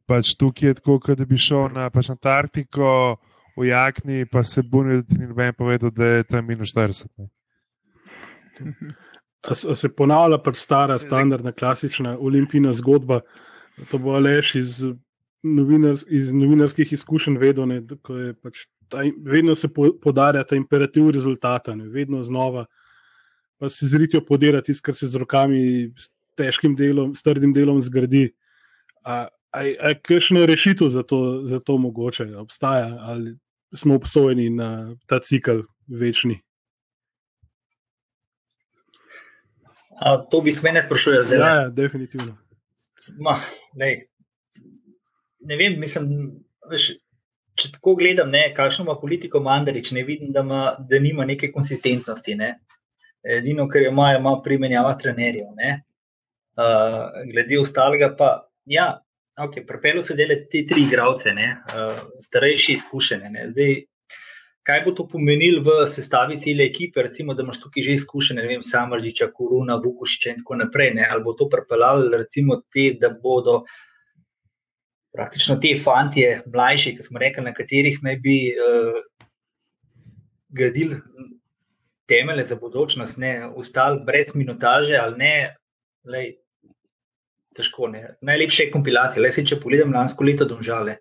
[0.09, 3.19] pač tukaj je tako, da bi šel na pač Antarktiko,
[3.57, 7.11] v jakni, pa se buni, da ti ni noben povedal, da je tam minus 40.
[7.19, 7.29] Ne.
[9.43, 13.21] A, a se ponavlja pač stara, standardna, klasična olimpijska zgodba.
[13.91, 14.79] To bo lež iz,
[15.43, 17.81] novinars, iz novinarskih izkušenj vedno, ne,
[18.43, 22.67] pač ta, vedno se po, podarja ta imperativ rezultata, ne, vedno znova.
[23.59, 28.33] Pa se zritijo podirati, kar se z rokami, s težkim delom, s trdim delom zgradi.
[29.05, 29.29] A,
[29.63, 33.37] je kakšna rešitev za to, za to mogoče obstaja, ali
[33.75, 36.41] smo obsojeni na ta cikl večni?
[40.01, 41.39] A, to bi mene sprašuje zdaj.
[41.39, 42.37] Ja, ja, definitivno.
[43.19, 43.37] Ma,
[45.49, 46.09] ne vem, mislim,
[46.71, 46.89] veš,
[47.59, 51.53] če tako gledam, ne, kakšno ima politiko Mandarič, ne vidim, da, ima, da nima neke
[51.53, 52.37] konsistentnosti.
[52.39, 52.55] Ne.
[53.39, 55.53] Edino, kar ima, ima primenjava trenerjev.
[55.53, 58.35] Uh, glede ostalega pa,
[58.69, 58.91] ja,
[59.41, 63.47] Okay, Pripeljal se dele te tri igralce, uh, starejši, izkušene.
[63.49, 63.71] Zdaj,
[64.69, 68.51] kaj bo to pomenilo v sestavi cele ekipe, recimo, da imaš tukaj že izkušene, ne
[68.51, 70.93] vem, Samržiča, Koruna, Vukušiča in tako naprej.
[70.99, 71.09] Ne?
[71.09, 73.63] Ali bo to pripeljalo, recimo, te, da bodo
[75.13, 79.01] praktično te fantje, mlajši, ki smo rekli, na katerih naj bi uh,
[80.49, 81.01] gradili
[82.09, 85.35] temelje za budočnost, ne, ostali brez minutaže ali ne.
[86.05, 86.33] Lej,
[87.57, 87.89] težko.
[87.89, 88.17] Ne.
[88.21, 89.23] Najlepše je kompilacija.
[89.23, 90.99] Le, če pogledam lansko leto, domžale.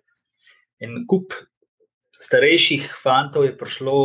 [0.82, 1.34] En kup
[2.22, 3.96] starejših fantov je prišlo,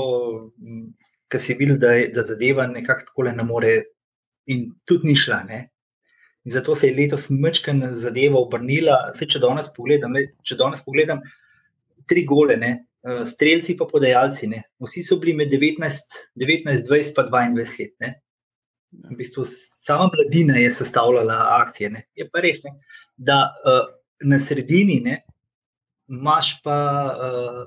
[1.30, 3.74] ki si videl, da, da zadeva nekako tako ne more,
[4.50, 5.44] in tudi ni šla.
[5.48, 5.60] Ne.
[6.48, 8.96] In zato se je letos mečken zadeva obrnila.
[9.20, 11.20] Se, če danes pogledam, le, če danes pogledam
[12.08, 12.70] tri gole, ne,
[13.04, 14.62] eh, streljci pa podajalci, ne.
[14.80, 17.94] vsi so bili med 19, 19 20 pa 22 let.
[18.00, 18.14] Ne.
[19.10, 21.90] V bistvu sama mladina je sestavljala akcije.
[21.98, 22.06] Ne.
[22.16, 22.78] Je pa res, ne,
[23.18, 23.82] da uh,
[24.24, 25.18] na sredini ne,
[26.08, 26.78] imaš pa
[27.12, 27.60] uh,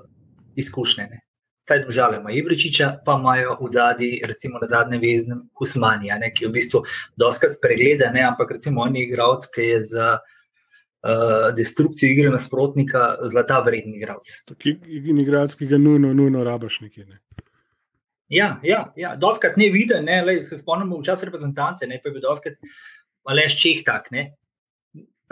[0.57, 1.05] izkušnje.
[1.11, 1.21] Ne.
[1.71, 6.43] Saj države ima Ibričiča, pa imajo v zadnji, recimo na zadnjem veznem Usmanija, ne, ki
[6.43, 6.81] je v bistvu
[7.15, 13.05] doskrat spregleda, ne, ampak recimo on je igralec, ki je za uh, destrukcijo igre nasprotnika
[13.31, 14.33] zlata vredni igralec.
[15.23, 17.05] Igralec, ki ga nujno, nujno rabaš nekje.
[17.05, 17.21] Ne.
[18.27, 19.15] Ja, ja, ja.
[19.15, 22.59] doskrat ne viden, ne, lej, se spomnimo v času reprezentance, ne, pa je bil doskrat
[23.31, 24.11] Aleš Čeh tak.
[24.11, 24.33] Ne?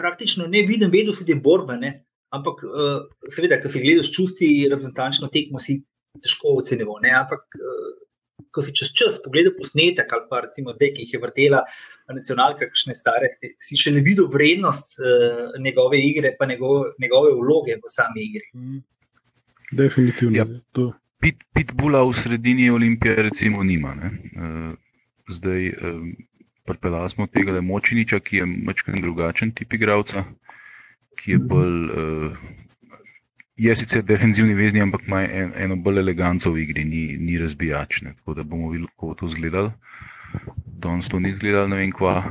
[0.00, 1.98] Praktično ne vidim, vedno so te borbe, ne?
[2.32, 2.98] ampak uh,
[3.28, 5.82] seveda, ko si gledal s čusti, reprezentančno tekmo si
[6.18, 6.90] težko ocenil.
[6.98, 7.90] Ampak uh,
[8.50, 11.60] ko si čez čas pogledal posnetek ali pa recimo zdaj, ki jih je vrtela
[12.10, 17.78] nacionalka, kakšne stare, si še ne videl vrednost uh, njegove igre, pa njegove, njegove vloge
[17.78, 18.48] v sami igri.
[18.54, 18.82] Mm.
[19.70, 20.34] Definitivno.
[20.34, 20.46] Ja.
[21.20, 23.92] Pit, pitbula v sredini Olimpije, recimo, nima.
[23.94, 24.72] Uh,
[25.30, 26.00] zdaj, uh,
[26.66, 30.24] pripeljali smo tega le močniča, ki je mačken drugačen tip igralca,
[31.20, 31.78] ki je bolj.
[31.92, 32.58] Uh,
[33.60, 38.14] Je sicer defensivni vezni, ampak ima en, eno bolj eleganco v igri, ni, ni razbijačne.
[38.20, 39.72] Tako da bomo videli, kako bo to izgledalo.
[40.80, 42.22] Danes to ni izgledalo, ne vem kva.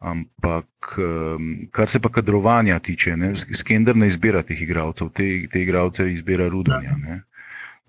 [0.00, 3.16] Ampak, um, kar se pa kadrovanja tiče,
[3.58, 6.96] Skender ne izbira teh igralcev, te, te igralce izbira Rudonja.
[6.96, 7.20] Ne?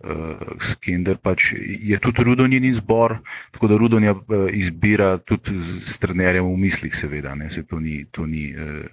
[0.03, 3.19] uh, Skender pač je tudi Rudonjin izbor,
[3.51, 7.35] tako da Rudonja uh, izbira tudi s trenerjem v mislih, seveda.
[7.35, 8.85] Ne, se to ni, to ni, uh,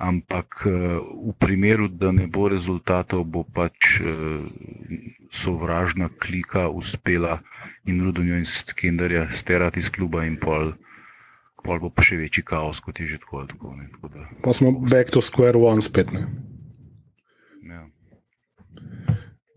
[0.00, 4.40] ampak uh, v primeru, da ne bo rezultatov, bo pač uh,
[5.28, 7.40] sovražna klika uspela
[7.84, 10.72] in Rudonjo in Skenderja sterati iz kluba in pol.
[11.60, 13.44] Pol bo pa še večji kaos, kot je že tako.
[13.44, 16.08] tako, tako da, pa smo back to square one spet.
[16.12, 16.24] Ne?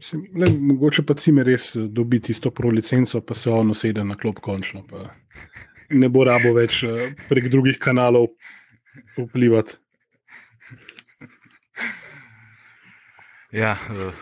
[0.03, 4.03] Mislim, le, mogoče pa cime res eh, dobiti isto pro licenco, pa se ono sedi
[4.03, 4.83] na klop končno.
[5.89, 8.27] Ne bo rabo več eh, prek drugih kanalov
[9.15, 9.79] vplivati.
[13.53, 14.13] Ja, uh,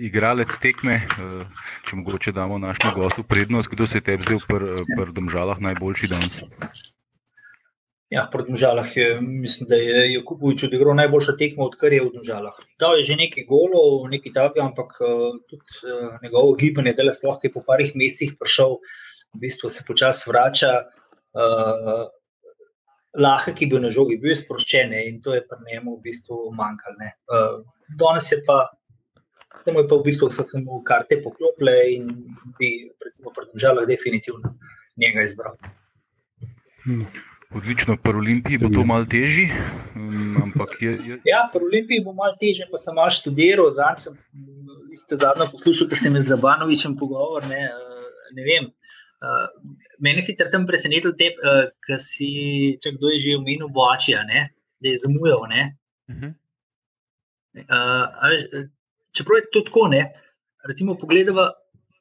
[0.00, 4.46] igralec tekme, uh, če mogoče damo našemu gostu prednost, kdo se je tebi zdaj v
[4.48, 6.38] prvem pr žalah najboljši danes?
[8.10, 12.56] Ja, proti Dvožalah je, mislim, da je Jakubovič odigral najboljša tekma, odkar je v Dvožalah.
[12.80, 17.18] Dal je že nekaj golov, nekaj takega, ampak uh, tudi uh, njegovo gibanje, da je
[17.20, 18.80] kaj po parih mesecih prišel,
[19.36, 20.72] v bistvu se počasi vrača.
[21.36, 22.08] Uh,
[23.18, 26.52] Lahek je bil na žogi, bil je sproščen in to je pri njemu v bistvu
[26.54, 27.08] manjkalo.
[27.26, 27.56] Uh,
[27.98, 28.58] danes je pa,
[29.64, 32.06] samo je pa v bistvu so se mu karte poklopile in
[32.58, 32.70] bi,
[33.04, 34.54] recimo, Dvožalah definitivno
[34.96, 35.58] njega izbral.
[36.84, 37.06] Hmm.
[37.50, 39.50] Odlično, pri Olimpiji bo to malo težje.
[39.98, 41.18] Um, je, je...
[41.26, 43.72] Ja, pri Olimpiji bo malo težje, pa sem malo študiral.
[43.74, 44.14] Danes sem
[45.18, 47.42] zadnjo poslušal, ste me z Zabanovičem pogovor.
[47.50, 48.70] Ne, uh, ne vem.
[50.00, 52.30] Mene je tam presenetil, te, uh, ker si,
[52.82, 55.44] če kdo je že omenil, boačija, da je zamujal.
[55.44, 56.32] Uh -huh.
[57.54, 58.68] uh,
[59.12, 60.12] čeprav je to tako, ne,
[60.64, 61.50] recimo, pogledamo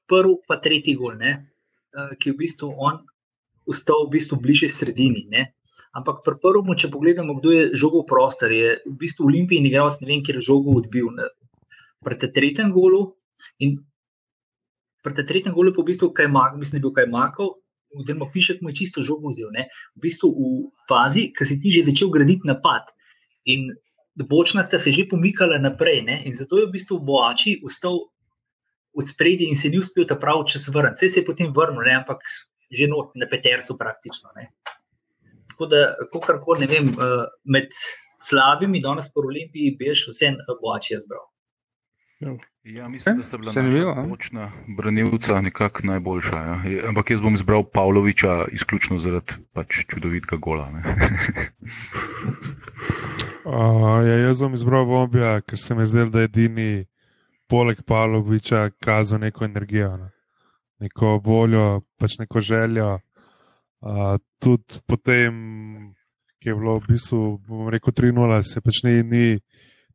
[0.08, 1.52] prvi, pa tretji gol, ne,
[1.98, 3.04] uh, ki je v bistvu on
[3.70, 5.30] ostal v bistvu bliže sredini.
[5.30, 5.54] Ne?
[5.94, 9.70] Ampak pri prvem, če pogledamo, kdo je žogo v prostor, je v bistvu Olimpij in
[9.70, 11.14] igral, ne vem, kje je žogo odbil.
[11.14, 11.30] Ne?
[12.02, 13.14] Pri tretjem golu
[13.62, 13.78] in
[15.06, 17.54] pri tretjem golu, pa v bistvu kaj mak, mislim, da je bil kaj makal.
[17.95, 19.49] Oziroma, pišek mu je čisto žogo vzel.
[19.56, 19.67] Ne?
[19.97, 22.91] V bistvu v fazi, ki si ti že začel graditi napad
[23.49, 23.71] in
[24.19, 26.04] bočna sta se že pomikala naprej.
[26.06, 26.21] Ne?
[26.25, 28.10] In zato je v bistvu Boači ostal
[28.93, 30.99] od spredi in se ni uspel ta pravi čas vrniti.
[30.99, 31.95] Vse se je potem vrnil, ne?
[32.04, 32.21] ampak
[32.69, 34.30] že not, na petercu praktično.
[34.36, 34.54] Ne.
[35.49, 37.73] Tako da, kako koli, ne vem, uh, med
[38.21, 40.30] slabimi, danes po Olimpiji, bi še vse
[40.62, 41.29] boače zbral.
[42.64, 43.54] Ja, mislim, da sta bila
[44.08, 46.36] močna branilca nekako najboljša.
[46.36, 46.62] Ja.
[46.90, 50.68] Ampak jaz bom izbral Pavloviča izključno zaradi pač čudovitega gola.
[53.46, 56.86] uh, ja, jaz bom izbral Vombija, ker se mi zdi, da je edini
[57.48, 59.98] poleg Pavloviča kazal neko energijo.
[59.98, 60.10] Ne
[60.80, 63.00] neko voljo, pač neko željo.
[63.80, 65.34] Uh, tudi potem,
[66.40, 69.26] ki je bilo v bistvu, bomo rekel, 3-0, se pač ni, ni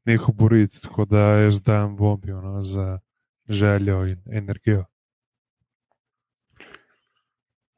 [0.05, 2.99] neho boriti, tako da jaz dam bombijo no, za
[3.49, 4.85] željo in energijo.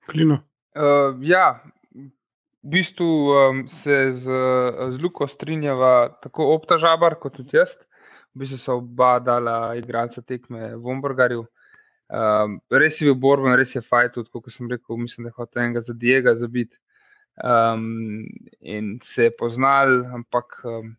[0.07, 0.35] Klino.
[0.75, 1.63] Uh, ja,
[2.63, 4.25] v bistvu um, se z,
[4.91, 7.75] z Luko strinjava tako opta žabar, kot tudi jaz.
[8.35, 11.47] V bistvu so oba dala igralca tekme v Ombrgarju.
[12.07, 15.39] Um, res je bil borben, res je fajn, tudi kot sem rekel, mislim, da je
[15.41, 16.77] hotel enega za Diega zabiti.
[17.43, 18.27] Um,
[18.61, 20.95] in se je poznal, ampak um,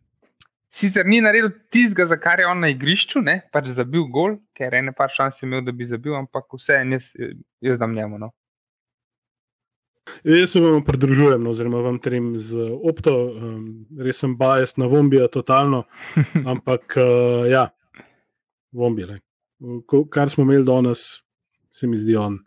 [0.74, 4.74] sicer ni naredil tistega, za kar je on na igrišču, ne pač zabil gol, ker
[4.74, 7.08] je ene par šans imel, da bi zabil, ampak vse en jaz,
[7.64, 8.18] jaz dam njemu.
[8.18, 8.32] No.
[10.24, 13.64] Jaz se vam pridružujem, no, oziroma vam trem z opto, um,
[14.00, 15.84] res sem bajes na vombija, totalno,
[16.52, 17.68] ampak uh, ja,
[18.72, 19.18] vombija
[20.10, 20.98] kar smo imeli danes,
[21.72, 22.38] se mi zdi, on,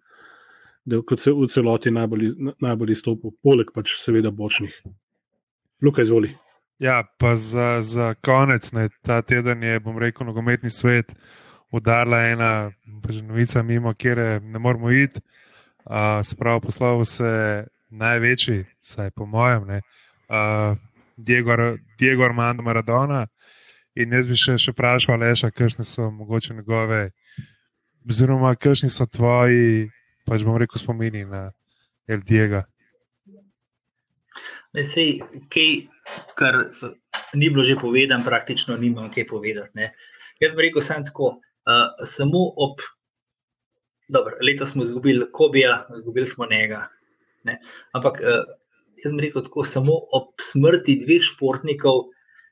[0.85, 4.81] da se v celoti najbolj, najbolj izstopi, poleg pač seveda bočnih.
[5.81, 6.35] Luka, izvoli.
[6.81, 11.11] Ja, pa za, za konec, ne, ta teden je, bom rekel, nogometni svet
[11.71, 12.71] udarila ena
[13.03, 15.21] pač novica, mimo kjer ne moramo iti.
[15.85, 17.29] Uh, Spravo poslal se
[17.89, 19.81] največji, saj po mojem, ne,
[20.29, 20.73] uh,
[21.17, 23.27] Diego, Diego Armando Maradona.
[23.95, 27.11] In jaz bi še, še vprašal, Leša, kakšne so mogoče njegove,
[28.09, 29.89] oziroma kakšni so tvoji,
[30.25, 31.51] pač bom rekel, spomini na
[32.09, 32.65] El Diego.
[34.71, 35.19] Sej,
[35.51, 35.73] kaj,
[36.35, 36.65] kar
[37.33, 39.71] ni bilo že povedano, praktično nimam kaj povedati.
[39.73, 39.91] Ne.
[40.41, 42.81] Jaz bi rekel, sem tako, uh, samo ob.
[44.11, 46.87] Dobro, letos smo izgubili Kobija, izgubili smo njega.
[47.47, 47.59] Ne.
[47.95, 48.43] Ampak uh,
[49.03, 52.09] jaz bi rekel tako, samo ob smrti dveh športnikov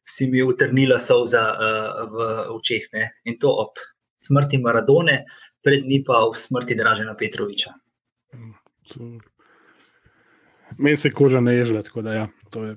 [0.08, 2.88] si mi utrnila solza uh, v očeh.
[3.26, 3.82] In to ob
[4.20, 5.24] smrti Maradone,
[5.64, 7.74] pred njim pa ob smrti Dražena Petroviča.
[10.78, 12.76] Meni se koža ne ježla, tako da ja, to je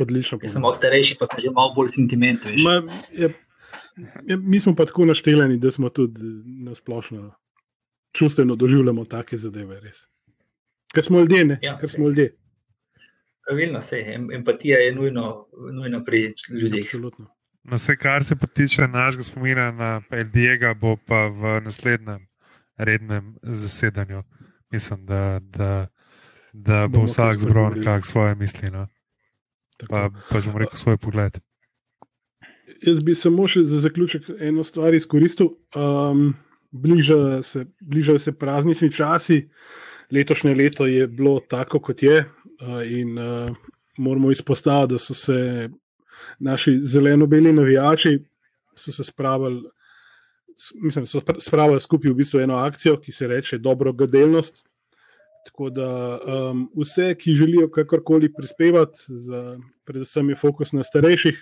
[0.00, 0.38] odlično.
[0.42, 2.62] Jaz sem malo starejši, pa sem že malo bolj sentimentalni.
[2.62, 3.28] Ma, ja,
[4.26, 6.20] ja, mi smo pa tako našteljeni, da smo tudi
[6.64, 7.32] na splošno
[8.12, 9.80] čustveno doživljamo take zadeve.
[9.80, 9.96] Res.
[10.94, 11.58] Ker smo ljudje, ne?
[11.62, 12.34] Ja, Ker smo ljudje.
[13.48, 16.80] Pravilno, sej, em- empatija je nujno, nujno pri ljudeh.
[16.84, 17.28] Absolutno.
[17.64, 22.26] No, vse, kar se pa tiče našega spomina na El Diego, bo pa v naslednjem
[22.76, 24.22] rednem zasedanju.
[24.70, 25.86] Mislim, da, da,
[26.52, 28.70] da bo Bomo vsak zbral nekako svoje misli.
[28.70, 28.86] No.
[29.78, 29.92] Tako.
[29.94, 31.38] Pa, pa že bom rekel svoj pogled.
[32.82, 35.54] Jaz bi samo še za zaključek eno stvar izkoristil.
[35.74, 36.34] Um,
[36.70, 39.40] bližajo se, bližajo se praznični časi,
[40.12, 43.48] letošnje leto je bilo tako, kot je, uh, in uh,
[43.98, 45.68] moramo izpostaviti, da so se
[46.38, 48.18] naši zeleno-beli navijači
[48.76, 49.62] spravili.
[50.82, 54.67] Mislim, so spra- spravili skupaj v bistvu eno akcijo, ki se reče Dobro godelnost.
[55.46, 61.38] Tako da um, vse, ki želijo kakorkoli prispevati, za, predvsem je fokus na starejših,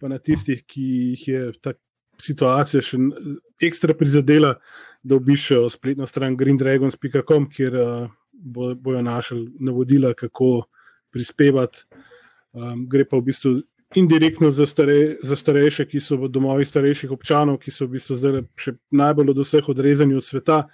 [0.00, 1.72] pa na tistih, ki jih je ta
[2.20, 2.98] situacija še
[3.64, 4.54] ekstra prizadela,
[5.02, 10.66] da obiščejo spletno stran greendragons.com, kjer uh, bo, bojo našli navodila, kako
[11.12, 11.86] prispevati.
[12.52, 13.54] Um, gre pa v bistvu
[13.94, 18.18] indirektno za, stare, za starejše, ki so v domovih starejših občanov, ki so v bistvu
[18.18, 20.64] zdaj še najbolj od vseh odrezani od sveta.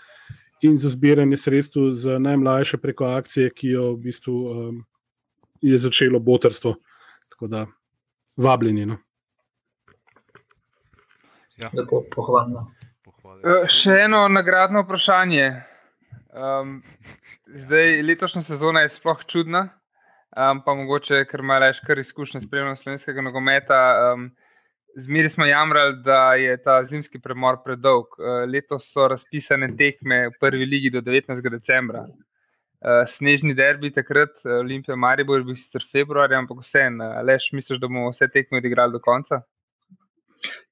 [0.65, 4.85] In za zbiranje sredstev za najmlajše preko akcije, ki jo v bistvu um,
[5.61, 6.75] je začelo botrstvo.
[7.29, 7.67] Tako da,
[8.37, 8.87] vabljeni.
[8.87, 8.97] No.
[11.73, 12.71] Lepo pohvalno.
[13.45, 15.49] Eh, Še eno nagradno vprašanje.
[16.37, 16.81] Um,
[17.47, 19.63] zdaj, letošnja sezona je sploh čudna,
[20.37, 23.79] um, pa mogoče, ker ima reč kar izkušnje spremljanja slovenskega nogometa.
[24.13, 24.29] Um,
[24.99, 28.07] Zmeri smo jamrali, da je ta zimski premor predolg.
[28.17, 31.51] Uh, letos so razpisane tekme v prvi ligi do 19.
[31.53, 32.07] decembra.
[32.07, 37.91] Uh, snežni derbi takrat, uh, Olimpija Maribor, bil sicer februarja, ampak vseeno, lež misliš, da
[37.93, 39.43] bomo vse tekme odigrali do konca?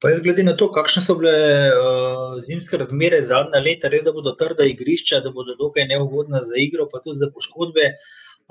[0.00, 1.37] Pa jaz glede na to, kakšne so bile
[1.76, 6.56] uh, zimske razmere zadnja leta, res da bodo trda igrišča, da bodo dokaj neugodna za
[6.64, 7.90] igro, pa tudi za poškodbe.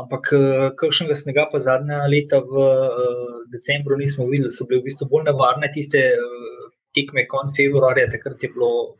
[0.01, 4.89] Ampak uh, kakšnega snega pa zadnja leta v uh, decembru nismo videli, so bile v
[4.89, 8.95] bistvu bolj nevarne tiste uh, tekme konc februarja, takrat je bilo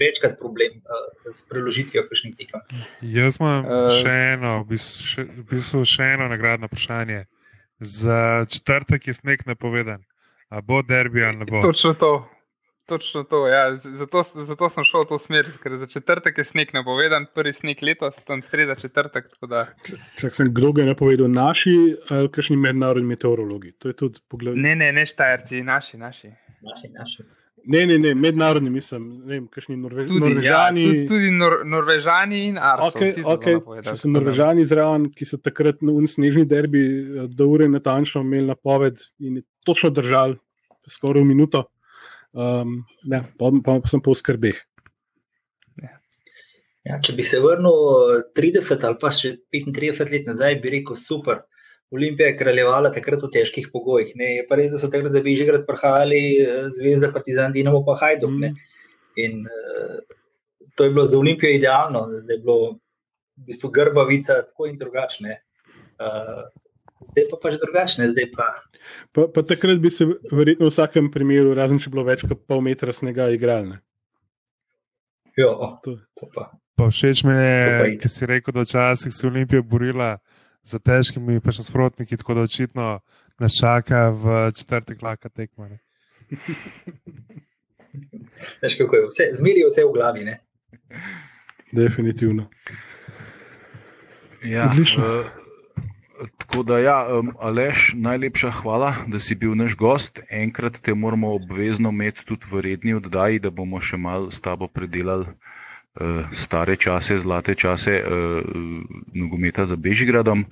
[0.00, 2.62] večkrat problem uh, s preložitvijo kakšnih tekem.
[3.02, 3.74] Jaz imam Eh.
[3.74, 7.24] uh, še eno, v bistvu še, v bistvu še eno nagradno vprašanje.
[7.80, 10.04] Za četrtek je sneg napovedan.
[10.50, 11.62] A bo derbi ali ne bo?
[11.62, 12.12] Točno to.
[12.90, 13.46] Točno to.
[13.46, 13.70] Ja.
[13.76, 17.78] Zato, zato sem šel v to smer, ker za četrtek je sneg napovedan, prvi sneg
[17.82, 19.30] letos, tam sreda četrtek.
[19.30, 19.66] tako da-
[20.18, 21.74] Čak sem kdo ga je napovedal, naši
[22.10, 23.72] ali kakšni mednarodni meteorologi.
[23.78, 24.58] To je tudi pogled.
[24.58, 26.28] Ne, ne, ne štajerci, naši, naši.
[26.62, 27.22] Naši, naši.
[27.64, 30.84] Ne, ne, ne, mednarodni, mislim, ne vem, kakšni Norve Tudi, ja, Norvežani.
[30.84, 32.86] tudi, tudi nor, Norvežani in Arso.
[32.88, 33.54] Okay, okay.
[33.58, 37.68] napovedali, Če so Norvežani zraven, ki so takrat na un snežni derbi, eh, do ure
[37.68, 40.38] natančno imeli napoved in je točno držali,
[40.88, 41.64] skoraj v minuto.
[42.30, 44.58] Um, ne, pa, pa sem po skrbeh.
[46.86, 47.76] Ja, če bi se vrnil
[48.16, 51.42] eh, 30 ali pa še 35 let nazaj, bi rekel super.
[51.90, 54.14] Olimpija je kraljevala takrat v težkih pogojih.
[54.16, 54.36] Ne.
[54.38, 58.36] Je pa res, da so takrat za Bežigrad prihajali eh, Zvezda, Partizan, Dinamo pa Hajduk.
[58.40, 58.54] ne.
[59.18, 59.98] In uh,
[60.78, 62.76] to je bilo za Olimpijo idealno, da je bilo
[63.34, 65.34] v bistvu grbavica tako in drugačne.
[65.98, 66.46] Uh,
[67.02, 68.46] zdaj pa pač drugačne, zdaj pa.
[69.10, 72.44] Pa, pa takrat bi se verjetno v vsakem primeru, razen če bi bilo več kot
[72.46, 73.68] pol metra snega, igrali.
[73.68, 73.78] ne.
[75.36, 76.50] Jo, To- to pa.
[76.76, 80.18] Pa všeč mi je, ker si rekel, da včasih se je Olimpija borila
[80.62, 82.86] za težkimi pač nasprotniki, tako da očitno
[83.38, 85.68] nas čaka v četrtek laka tekma.
[85.68, 85.78] ne.
[88.62, 89.02] Veš, kako je.
[89.08, 90.24] Vse, zmeri vse v glavi.
[90.24, 90.40] Ne?
[91.72, 92.48] Definitivno.
[94.42, 95.04] Ja, Odlično.
[95.04, 95.26] uh,
[96.38, 100.20] tako da, ja, um, Aleš, najlepša hvala, da si bil naš gost.
[100.30, 104.68] Enkrat te moramo obvezno imeti tudi v redni oddaji, da bomo še malo s tabo
[104.68, 105.26] predelali
[106.32, 107.98] stare čase, zlate čase
[109.14, 110.46] nogometa za Bežigradom.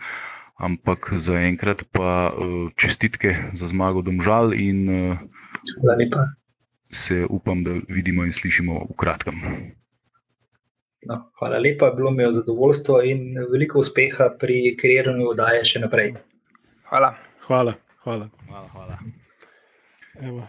[0.59, 2.35] Ampak zaenkrat pa
[2.75, 4.91] čestitke za zmago domžal in
[6.91, 9.35] se upam, da vidimo in slišimo v kratkem.
[11.07, 16.15] No, hvala lepa, bilo mi je zadovoljstvo in veliko uspeha pri kreiranju oddaje še naprej.
[16.91, 17.15] Hvala.
[17.47, 17.75] Hvala.
[18.03, 18.29] hvala.
[18.49, 18.99] hvala, hvala.
[20.21, 20.43] Evo.